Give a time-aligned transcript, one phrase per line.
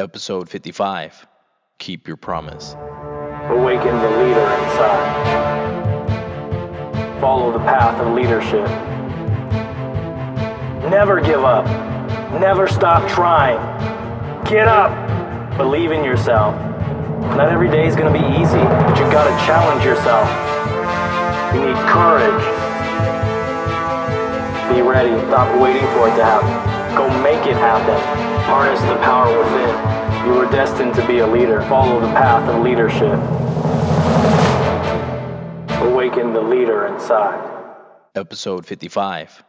[0.00, 1.26] Episode 55
[1.78, 2.74] Keep Your Promise.
[3.50, 6.00] Awaken the leader inside.
[7.20, 8.66] Follow the path of leadership.
[10.90, 11.66] Never give up.
[12.40, 13.58] Never stop trying.
[14.46, 14.90] Get up.
[15.58, 16.54] Believe in yourself.
[17.36, 20.26] Not every day is going to be easy, but you got to challenge yourself.
[21.54, 22.44] You need courage.
[24.74, 25.10] Be ready.
[25.26, 26.96] Stop waiting for it to happen.
[26.96, 28.39] Go make it happen.
[28.50, 30.26] Harness the power within.
[30.26, 31.62] You were destined to be a leader.
[31.68, 33.14] Follow the path of leadership.
[35.80, 37.46] Awaken the leader inside.
[38.16, 39.44] Episode 55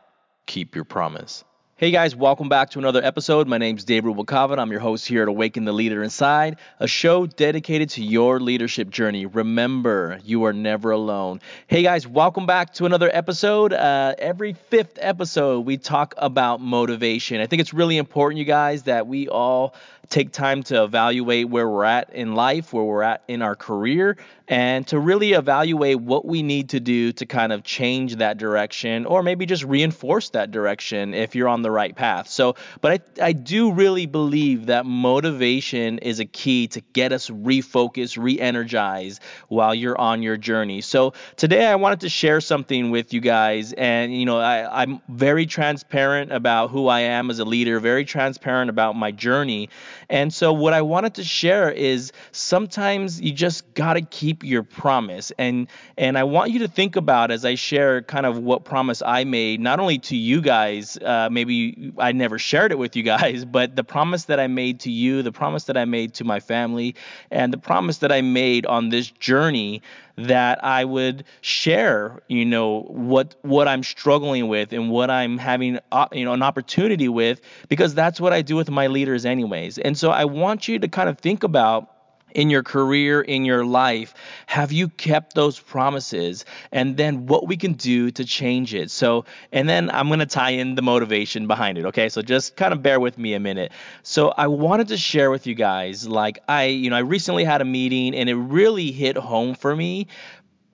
[0.45, 1.43] Keep Your Promise.
[1.81, 3.47] Hey guys, welcome back to another episode.
[3.47, 4.59] My name name's David Rubalcava.
[4.59, 8.91] I'm your host here at Awaken the Leader Inside, a show dedicated to your leadership
[8.91, 9.25] journey.
[9.25, 11.41] Remember, you are never alone.
[11.65, 13.73] Hey guys, welcome back to another episode.
[13.73, 17.41] Uh, every fifth episode, we talk about motivation.
[17.41, 19.73] I think it's really important, you guys, that we all
[20.11, 24.17] take time to evaluate where we're at in life, where we're at in our career,
[24.51, 29.05] and to really evaluate what we need to do to kind of change that direction
[29.05, 32.27] or maybe just reinforce that direction if you're on the right path.
[32.27, 37.29] So, but I, I do really believe that motivation is a key to get us
[37.29, 40.81] refocused, re energized while you're on your journey.
[40.81, 44.99] So, today I wanted to share something with you guys, and you know, I, I'm
[45.07, 49.69] very transparent about who I am as a leader, very transparent about my journey.
[50.09, 54.63] And so, what I wanted to share is sometimes you just got to keep your
[54.63, 55.31] promise.
[55.37, 59.01] And, and I want you to think about as I share kind of what promise
[59.05, 63.03] I made, not only to you guys, uh, maybe I never shared it with you
[63.03, 66.23] guys, but the promise that I made to you, the promise that I made to
[66.23, 66.95] my family,
[67.29, 69.81] and the promise that I made on this journey
[70.17, 75.79] that I would share, you know, what what I'm struggling with and what I'm having,
[75.91, 79.77] uh, you know, an opportunity with, because that's what I do with my leaders, anyways.
[79.83, 81.91] And so I want you to kind of think about
[82.33, 84.13] in your career, in your life,
[84.45, 86.45] have you kept those promises?
[86.71, 88.91] And then what we can do to change it.
[88.91, 91.85] So, and then I'm going to tie in the motivation behind it.
[91.87, 92.09] Okay.
[92.09, 93.71] So just kind of bear with me a minute.
[94.03, 97.61] So I wanted to share with you guys, like, I, you know, I recently had
[97.61, 100.07] a meeting and it really hit home for me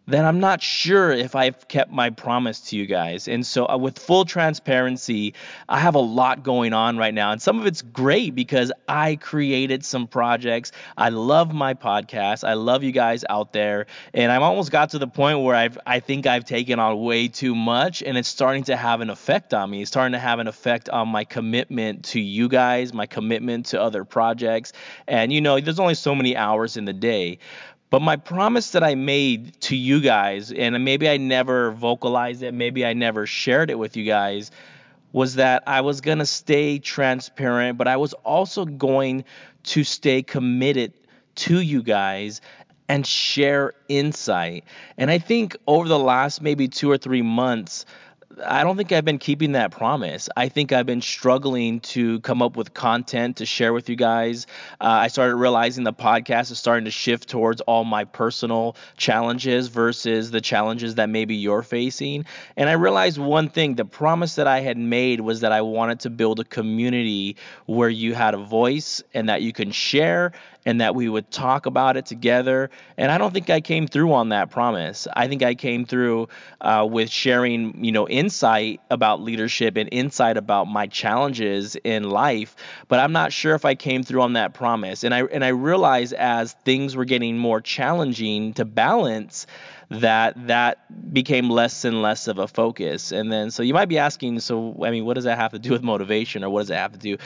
[0.08, 3.28] then I'm not sure if I've kept my promise to you guys.
[3.28, 5.34] And so, uh, with full transparency,
[5.68, 7.32] I have a lot going on right now.
[7.32, 10.72] And some of it's great because I created some projects.
[10.96, 12.48] I love my podcast.
[12.48, 13.88] I love you guys out there.
[14.14, 17.28] And I've almost got to the point where I've, I think I've taken on way
[17.28, 19.82] too much and it's starting to have an effect on me.
[19.82, 23.82] It's starting to have an effect on my commitment to you guys, my commitment to
[23.82, 24.72] other projects.
[25.08, 27.40] And, you know, there's only so many hours in the day.
[27.90, 32.54] But my promise that I made to you guys, and maybe I never vocalized it,
[32.54, 34.52] maybe I never shared it with you guys,
[35.14, 39.24] was that I was going to stay transparent, but I was also going
[39.64, 40.94] to stay committed
[41.36, 42.42] to you guys
[42.90, 44.66] and share insight.
[44.98, 47.86] And I think over the last maybe two or three months,
[48.46, 50.30] I don't think I've been keeping that promise.
[50.36, 54.48] I think I've been struggling to come up with content to share with you guys.
[54.82, 59.70] Uh, I started realizing the podcast is starting to shift towards all my personal challenges
[59.70, 62.26] versus the challenges that maybe you're facing.
[62.58, 66.02] And I realized one thing the promise that I had made was that I wanted
[66.02, 70.34] to build a community where you had a voice and that you can share
[70.68, 72.70] and that we would talk about it together.
[72.98, 75.08] And I don't think I came through on that promise.
[75.16, 76.28] I think I came through
[76.60, 82.58] uh, with sharing, you know, insight about leadership and insight about my challenges in life.
[82.90, 85.06] But I'm not sure if I came through on that promise.
[85.06, 89.48] And I and I realized as things were getting more challenging to balance
[89.90, 93.14] that that became less and less of a focus.
[93.14, 95.60] And then so you might be asking, so I mean, what does that have to
[95.60, 97.18] do with motivation or what does it have to do?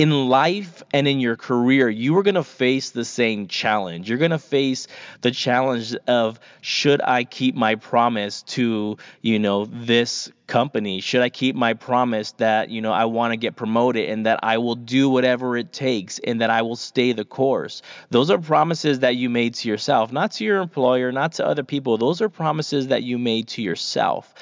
[0.00, 4.08] In life and in your career, you are going to face the same challenge.
[4.08, 4.88] You're going to face
[5.20, 11.00] the challenge of should I keep my promise to, you know, this company?
[11.00, 14.40] Should I keep my promise that, you know, I want to get promoted and that
[14.42, 17.82] I will do whatever it takes and that I will stay the course?
[18.08, 21.62] Those are promises that you made to yourself, not to your employer, not to other
[21.62, 21.98] people.
[21.98, 24.32] Those are promises that you made to yourself.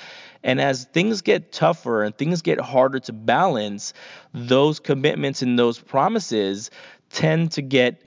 [0.42, 3.92] And as things get tougher and things get harder to balance,
[4.32, 6.70] those commitments and those promises
[7.10, 8.02] tend to get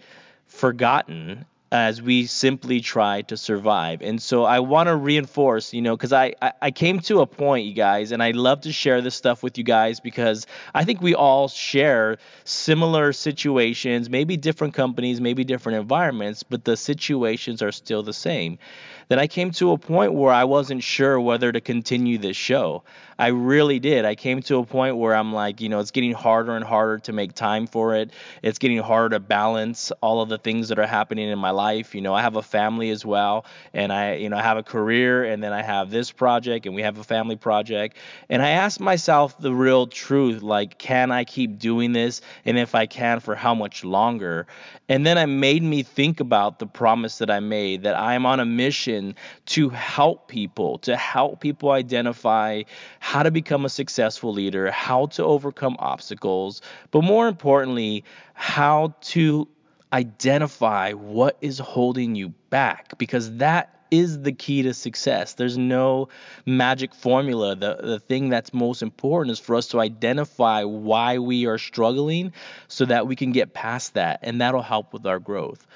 [0.45, 4.01] forgotten as we simply try to survive.
[4.01, 7.25] And so I want to reinforce, you know, because I, I, I came to a
[7.25, 10.83] point, you guys, and I love to share this stuff with you guys because I
[10.83, 17.61] think we all share similar situations, maybe different companies, maybe different environments, but the situations
[17.61, 18.59] are still the same.
[19.07, 22.83] Then I came to a point where I wasn't sure whether to continue this show.
[23.19, 24.05] I really did.
[24.05, 26.99] I came to a point where I'm like, you know, it's getting harder and harder
[26.99, 28.11] to make time for it.
[28.41, 31.60] It's getting harder to balance all of the things that are happening in my life.
[31.93, 34.63] You know, I have a family as well, and I, you know, I have a
[34.63, 37.97] career, and then I have this project, and we have a family project.
[38.29, 42.21] And I ask myself the real truth, like, can I keep doing this?
[42.45, 44.47] And if I can, for how much longer?
[44.89, 48.25] And then it made me think about the promise that I made that I am
[48.25, 49.15] on a mission
[49.47, 52.63] to help people, to help people identify
[52.99, 56.61] how to become a successful leader, how to overcome obstacles,
[56.91, 58.03] but more importantly,
[58.33, 59.47] how to
[59.93, 65.33] identify what is holding you back because that is the key to success.
[65.33, 66.07] There's no
[66.45, 67.55] magic formula.
[67.55, 72.31] The the thing that's most important is for us to identify why we are struggling
[72.69, 75.67] so that we can get past that and that'll help with our growth.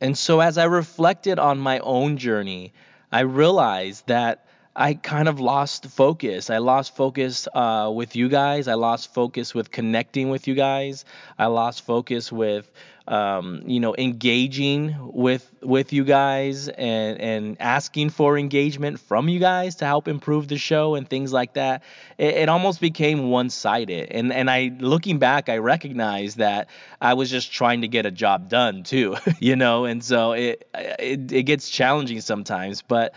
[0.00, 2.72] And so as I reflected on my own journey,
[3.12, 4.46] I realized that
[4.78, 6.50] I kind of lost focus.
[6.50, 8.68] I lost focus uh, with you guys.
[8.68, 11.06] I lost focus with connecting with you guys.
[11.38, 12.70] I lost focus with,
[13.08, 19.40] um, you know, engaging with with you guys and and asking for engagement from you
[19.40, 21.82] guys to help improve the show and things like that.
[22.18, 24.10] It, it almost became one sided.
[24.10, 26.68] And and I looking back, I recognize that
[27.00, 29.86] I was just trying to get a job done too, you know.
[29.86, 33.14] And so it it, it gets challenging sometimes, but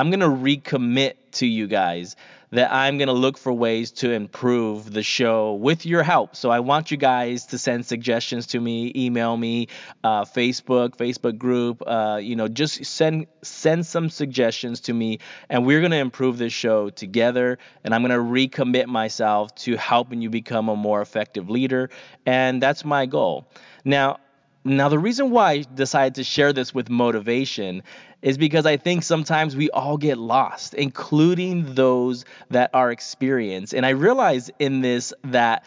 [0.00, 2.16] I'm going to recommit to you guys
[2.52, 6.34] that I'm going to look for ways to improve the show with your help.
[6.36, 9.68] So I want you guys to send suggestions to me, email me,
[10.02, 15.18] uh, Facebook, Facebook group, uh, you know, just send send some suggestions to me
[15.50, 19.76] and we're going to improve this show together and I'm going to recommit myself to
[19.76, 21.90] helping you become a more effective leader
[22.24, 23.52] and that's my goal.
[23.84, 24.16] Now,
[24.62, 27.82] now, the reason why I decided to share this with motivation
[28.22, 33.74] is because I think sometimes we all get lost, including those that are experienced.
[33.74, 35.64] And I realize in this that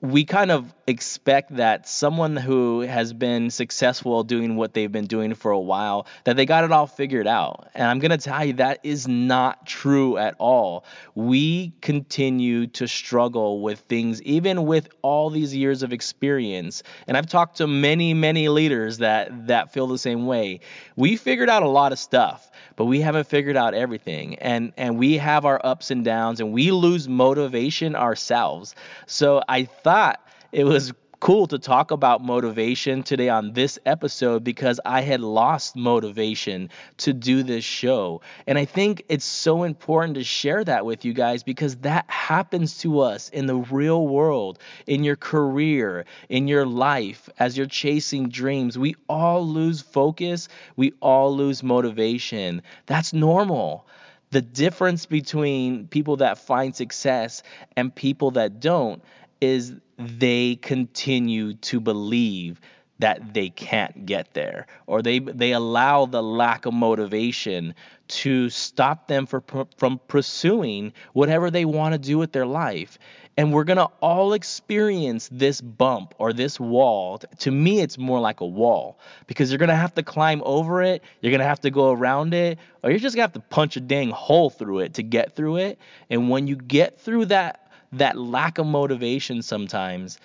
[0.00, 5.34] we kind of expect that someone who has been successful doing what they've been doing
[5.34, 7.70] for a while that they got it all figured out.
[7.74, 10.84] And i'm going to tell you that is not true at all.
[11.14, 16.82] We continue to struggle with things even with all these years of experience.
[17.06, 20.60] And i've talked to many many leaders that that feel the same way.
[20.96, 24.36] We figured out a lot of stuff but we haven't figured out everything.
[24.36, 28.74] And and we have our ups and downs and we lose motivation ourselves.
[29.06, 30.20] So i thought
[30.52, 35.76] it was cool to talk about motivation today on this episode because I had lost
[35.76, 38.22] motivation to do this show.
[38.46, 42.78] And I think it's so important to share that with you guys because that happens
[42.78, 48.30] to us in the real world, in your career, in your life, as you're chasing
[48.30, 48.78] dreams.
[48.78, 52.62] We all lose focus, we all lose motivation.
[52.86, 53.86] That's normal
[54.30, 57.42] the difference between people that find success
[57.76, 59.02] and people that don't
[59.40, 62.60] is they continue to believe
[63.00, 67.74] that they can't get there or they they allow the lack of motivation
[68.08, 69.42] to stop them for,
[69.76, 72.98] from pursuing whatever they want to do with their life.
[73.36, 77.18] And we're going to all experience this bump or this wall.
[77.38, 80.82] To me it's more like a wall because you're going to have to climb over
[80.82, 83.42] it you're going to have to go around it or you're just going to have
[83.44, 85.78] to punch a dang hole through it to get through it.
[86.10, 87.59] And when you get through that
[87.92, 90.18] that lack of motivation sometimes,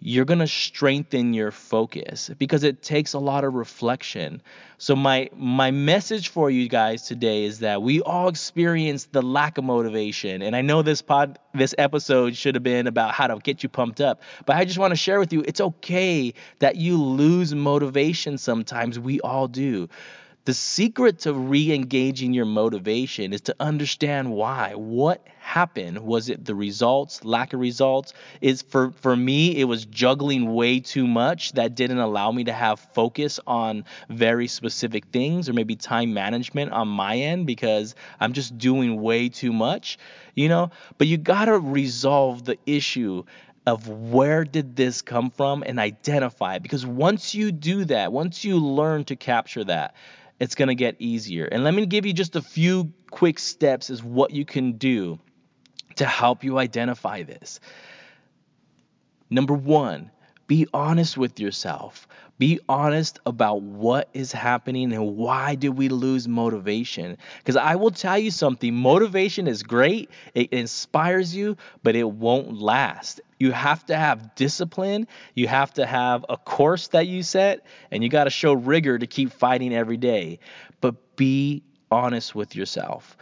[0.00, 4.40] you're going to strengthen your focus because it takes a lot of reflection.
[4.78, 9.58] So my my message for you guys today is that we all experience the lack
[9.58, 10.40] of motivation.
[10.42, 13.68] And I know this pod this episode should have been about how to get you
[13.68, 17.52] pumped up, but I just want to share with you it's okay that you lose
[17.52, 19.00] motivation sometimes.
[19.00, 19.88] We all do.
[20.48, 24.72] The secret to re engaging your motivation is to understand why.
[24.76, 25.98] What happened?
[25.98, 28.14] Was it the results, lack of results?
[28.40, 32.52] Is for, for me, it was juggling way too much that didn't allow me to
[32.54, 38.32] have focus on very specific things or maybe time management on my end because I'm
[38.32, 39.98] just doing way too much,
[40.34, 40.70] you know?
[40.96, 43.24] But you got to resolve the issue
[43.66, 48.42] of where did this come from and identify it because once you do that once
[48.42, 49.94] you learn to capture that
[50.40, 51.44] it's going to get easier.
[51.44, 55.18] And let me give you just a few quick steps as what you can do
[55.96, 57.60] to help you identify this.
[59.30, 60.10] Number 1,
[60.48, 62.08] be honest with yourself.
[62.38, 67.18] Be honest about what is happening and why did we lose motivation?
[67.38, 72.60] Because I will tell you something motivation is great, it inspires you, but it won't
[72.60, 73.20] last.
[73.38, 78.02] You have to have discipline, you have to have a course that you set, and
[78.02, 80.38] you got to show rigor to keep fighting every day.
[80.80, 83.16] But be honest with yourself.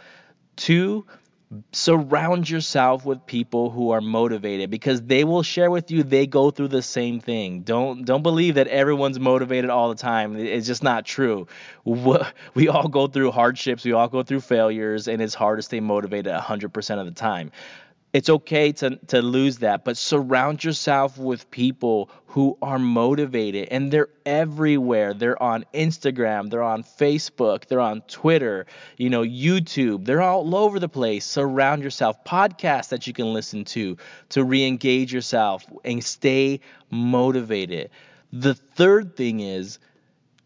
[0.55, 1.05] Two,
[1.71, 6.51] surround yourself with people who are motivated because they will share with you they go
[6.51, 7.61] through the same thing.
[7.61, 10.35] Don't don't believe that everyone's motivated all the time.
[10.35, 11.47] It's just not true.
[12.53, 13.85] We all go through hardships.
[13.85, 17.51] We all go through failures and it's hard to stay motivated 100% of the time
[18.17, 23.91] it's okay to, to lose that, but surround yourself with people who are motivated and
[23.91, 25.13] they're everywhere.
[25.13, 28.65] They're on Instagram, they're on Facebook, they're on Twitter,
[28.97, 31.25] you know, YouTube, they're all over the place.
[31.25, 33.97] Surround yourself, podcasts that you can listen to
[34.29, 37.91] to re engage yourself and stay motivated.
[38.33, 39.77] The third thing is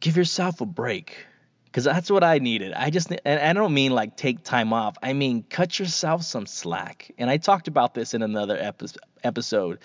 [0.02, 1.26] give yourself a break
[1.72, 2.74] because that's what I needed.
[2.74, 4.98] I just and I don't mean like take time off.
[5.02, 7.12] I mean cut yourself some slack.
[7.18, 8.88] And I talked about this in another epi-
[9.24, 9.80] episode.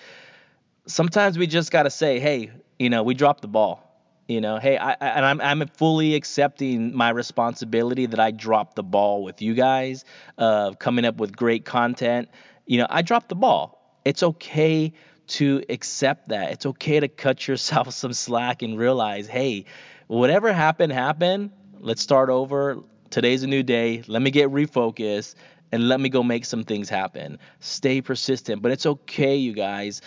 [0.85, 3.83] Sometimes we just got to say, "Hey, you know, we dropped the ball."
[4.27, 8.83] You know, hey, I, and I'm I'm fully accepting my responsibility that I dropped the
[8.83, 10.03] ball with you guys,
[10.37, 12.27] uh, coming up with great content.
[12.65, 13.81] You know, I dropped the ball.
[14.03, 14.91] It's okay
[15.27, 16.51] to accept that.
[16.51, 19.63] It's okay to cut yourself some slack and realize, hey,
[20.07, 22.79] whatever happened, happened Let's start over.
[23.09, 24.03] Today's a new day.
[24.07, 25.35] Let me get refocused
[25.71, 27.39] and let me go make some things happen.
[27.59, 30.01] Stay persistent, but it's okay, you guys.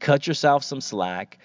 [0.00, 1.38] Cut yourself some slack,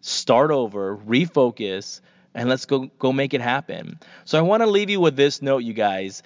[0.00, 2.00] start over, refocus,
[2.34, 3.98] and let's go go make it happen.
[4.24, 6.22] So I want to leave you with this note, you guys.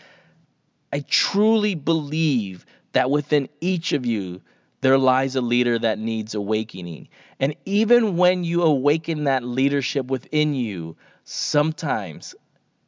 [0.92, 4.42] I truly believe that within each of you
[4.82, 7.08] there lies a leader that needs awakening.
[7.40, 12.34] And even when you awaken that leadership within you, sometimes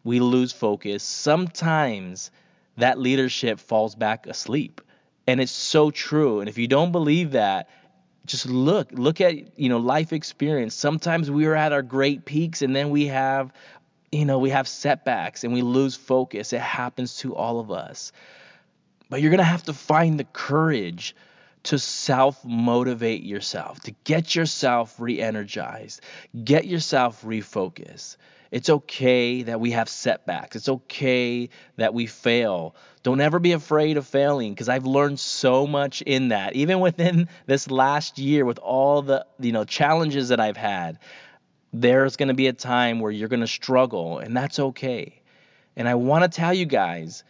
[0.04, 1.02] we lose focus.
[1.02, 2.30] Sometimes
[2.76, 4.80] that leadership falls back asleep.
[5.26, 6.40] And it's so true.
[6.40, 7.70] And if you don't believe that,
[8.26, 10.74] just look, look at, you know, life experience.
[10.74, 13.52] Sometimes we are at our great peaks and then we have,
[14.12, 16.52] you know, we have setbacks and we lose focus.
[16.52, 18.12] It happens to all of us.
[19.08, 21.14] But you're going to have to find the courage
[21.64, 26.00] to self motivate yourself, to get yourself re energized,
[26.44, 28.16] get yourself refocused.
[28.50, 30.54] It's okay that we have setbacks.
[30.54, 32.76] It's okay that we fail.
[33.02, 36.54] Don't ever be afraid of failing because I've learned so much in that.
[36.54, 41.00] Even within this last year with all the, you know, challenges that I've had,
[41.72, 45.20] there's going to be a time where you're going to struggle and that's okay.
[45.74, 47.24] And I want to tell you guys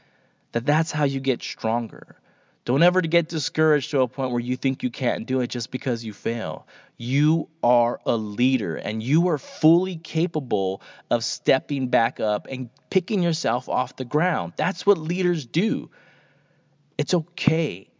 [0.53, 2.17] that that's how you get stronger.
[2.65, 5.71] Don't ever get discouraged to a point where you think you can't do it just
[5.71, 6.67] because you fail.
[6.97, 10.81] You are a leader and you are fully capable
[11.11, 14.55] of stepping back up and picking yourself off the ground.
[14.57, 15.91] That's what leaders do.
[16.97, 17.91] It's okay.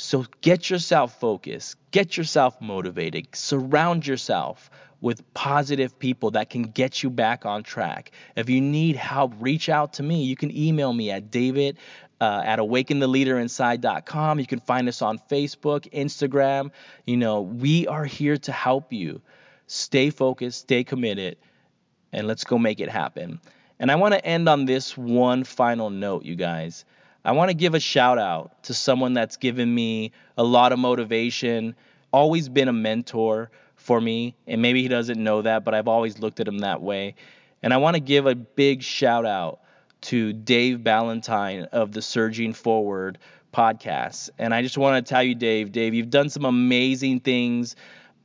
[0.00, 7.02] So get yourself focused, get yourself motivated, surround yourself with positive people that can get
[7.02, 8.12] you back on track.
[8.36, 10.22] If you need help, reach out to me.
[10.22, 11.78] You can email me at david
[12.20, 14.38] uh, at awakentheleaderinside.com.
[14.38, 16.70] You can find us on Facebook, Instagram.
[17.04, 19.20] You know, we are here to help you.
[19.66, 21.38] Stay focused, stay committed,
[22.12, 23.40] and let's go make it happen.
[23.80, 26.84] And I want to end on this one final note, you guys.
[27.24, 30.78] I want to give a shout out to someone that's given me a lot of
[30.78, 31.74] motivation,
[32.12, 36.18] always been a mentor for me, and maybe he doesn't know that, but I've always
[36.18, 37.14] looked at him that way.
[37.62, 39.60] And I want to give a big shout out
[40.02, 43.18] to Dave Ballantyne of the Surging Forward
[43.52, 44.30] podcast.
[44.38, 47.76] And I just want to tell you, Dave, Dave, you've done some amazing things.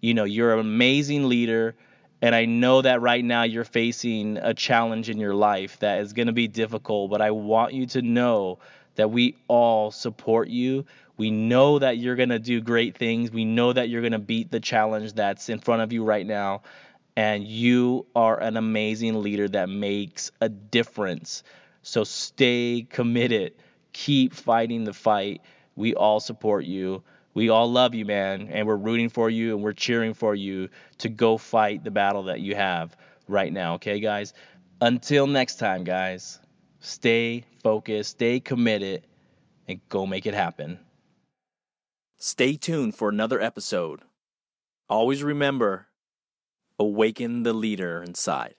[0.02, 1.76] You know, you're an amazing leader.
[2.22, 6.14] And I know that right now you're facing a challenge in your life that is
[6.14, 8.60] going to be difficult, but I want you to know
[8.96, 10.86] that we all support you.
[11.18, 13.32] We know that you're going to do great things.
[13.32, 16.26] We know that you're going to beat the challenge that's in front of you right
[16.26, 16.64] now.
[17.16, 21.44] And you are an amazing leader that makes a difference
[21.84, 23.54] so stay committed.
[23.92, 25.42] Keep fighting the fight.
[25.76, 27.04] We all support you.
[27.36, 30.70] We all love you, man, and we're rooting for you and we're cheering for you
[31.00, 32.96] to go fight the battle that you have
[33.28, 34.34] right now, okay, guys?
[34.82, 36.40] Until next time, guys,
[36.84, 39.08] stay focused, stay committed,
[39.68, 40.80] and go make it happen.
[42.18, 44.02] Stay tuned for another episode.
[44.90, 45.88] Always remember
[46.78, 48.52] awaken the leader inside.